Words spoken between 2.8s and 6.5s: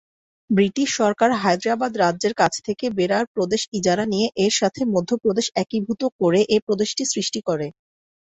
বেরার প্রদেশ ইজারা নিয়ে এর সাথে মধ্য প্রদেশ একীভূত করে